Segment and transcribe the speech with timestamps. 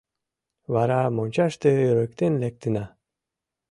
[0.73, 2.85] Вара мончаште ырыктен лектына.